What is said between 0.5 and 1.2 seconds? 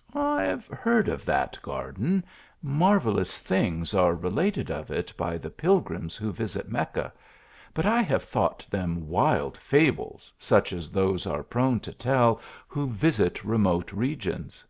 heard